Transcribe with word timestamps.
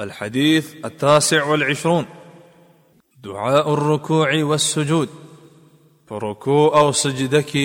الحديث 0.00 0.74
التاسع 0.84 1.44
والعشرون. 1.44 2.06
دعاء 3.24 3.74
الركوع 3.74 4.44
والسجود. 4.44 5.08
فركوع 6.06 6.80
أو 6.80 6.92
سجدك 6.92 7.58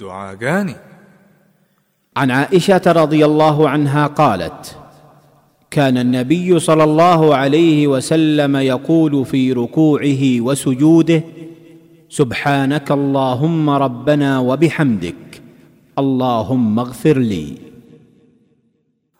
دعاءان. 0.00 0.74
عن 2.16 2.30
عائشة 2.30 2.82
رضي 2.86 3.24
الله 3.24 3.68
عنها 3.68 4.06
قالت 4.06 4.76
كان 5.70 5.98
النبي 5.98 6.58
صلى 6.58 6.84
الله 6.84 7.36
عليه 7.36 7.86
وسلم 7.86 8.56
يقول 8.56 9.24
في 9.24 9.52
ركوعه 9.52 10.40
وسجوده 10.40 11.22
سبحانك 12.08 12.90
اللهم 12.90 13.70
ربنا 13.70 14.38
وبحمدك 14.38 15.42
اللهم 15.98 16.78
اغفر 16.78 17.18
لي. 17.18 17.56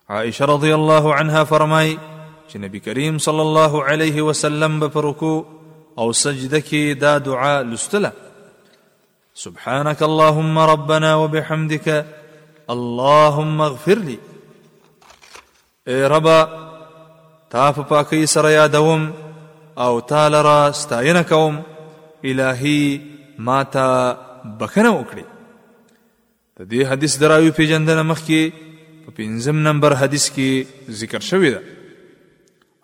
عائشة 0.09 0.45
رضي 0.45 0.75
الله 0.75 1.13
عنها 1.13 1.43
فرمای 1.43 1.97
چې 2.49 2.57
نبی 2.65 2.79
کریم 2.79 3.17
صلی 3.17 3.39
الله 3.39 3.83
علیه 3.93 4.21
وسلم 4.31 4.79
به 4.79 5.01
رکوع 5.09 5.37
أو 5.97 6.11
سجده 6.11 6.59
کې 6.59 6.99
دا 6.99 7.17
دعا 7.17 7.61
لستله. 7.61 8.11
سبحانك 9.39 10.03
اللهم 10.03 10.59
ربنا 10.59 11.15
وبحمدك 11.15 12.05
اللهم 12.69 13.61
اغفر 13.61 13.99
لي 14.07 14.17
اے 15.85 15.99
ربا 16.13 16.39
تا 17.49 17.71
په 17.71 17.83
پاکۍ 17.91 18.25
سره 18.25 18.51
یادوم 18.51 19.05
أو 19.77 19.99
تا 19.99 20.27
لرا 20.35 20.71
ستاینه 20.71 21.63
الهي 22.23 23.01
ما 23.37 23.63
ته 23.63 24.13
بخنه 24.63 24.91
وکړي 24.99 25.25
د 26.59 26.69
دې 26.71 26.85
حدیث 26.91 27.19
د 27.19 27.27
راوی 27.27 27.51
مخکې 27.51 28.51
په 29.05 29.11
پنځم 29.17 29.55
نمبر 29.67 29.93
حدیث 30.03 30.29
کې 30.29 30.91
ذکر 31.03 31.19
شوی 31.19 31.53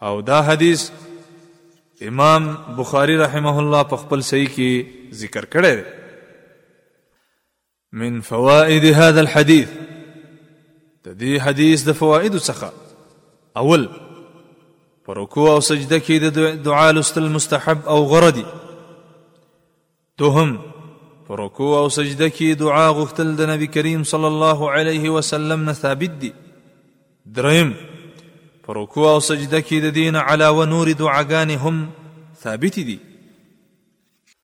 او 0.05 0.21
دا 0.21 0.39
حدیث 0.47 0.89
امام 2.07 2.47
بخاری 2.77 3.17
رحمه 3.17 3.59
الله 3.59 3.83
په 3.91 3.95
خپل 4.05 4.21
صحیح 4.29 4.49
کې 4.55 5.13
ذکر 5.21 5.45
کړی 5.45 5.75
دی. 5.75 5.83
من 7.91 8.21
فوائد 8.21 8.85
هذا 8.85 9.21
الحديث 9.21 9.69
د 11.05 11.17
دې 11.19 11.41
حدیث 11.47 11.85
د 11.87 11.97
فوائد 12.01 12.37
څخه. 12.37 12.69
اول 13.63 13.87
پر 15.05 15.17
رکوع 15.17 15.49
او 15.53 15.59
سجده 15.69 15.99
کې 15.99 16.37
د 16.37 16.63
دعا 16.69 16.91
لستل 16.91 17.29
مستحب 17.37 17.87
او 17.95 18.03
غردي 18.13 18.45
دوهم 20.19 20.55
پر 21.27 21.39
رکوع 21.39 21.73
أو 21.79 21.89
سجده 21.89 22.29
کې 22.29 22.59
دعا 22.59 22.87
غوښتل 22.99 23.35
د 23.41 23.49
نبی 23.49 23.67
کریم 23.67 24.03
صلی 24.13 24.25
الله 24.25 24.71
علیه 24.71 25.09
وسلم 25.17 25.63
نه 25.69 25.73
ثابت 25.73 26.21
دي. 26.21 26.33
دریم 27.25 27.94
پر 28.65 28.77
رکوع 28.77 29.09
أو 29.09 29.19
سجده 29.19 29.61
کې 29.61 29.81
د 29.85 29.93
دین 29.95 30.15
علاوه 30.15 30.65
نور 30.65 30.87
دعاګانې 30.87 31.57
هم 31.65 31.89
ثابت 32.43 32.79
دي. 32.87 32.99